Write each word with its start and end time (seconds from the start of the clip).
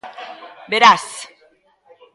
Verás. 0.71 1.05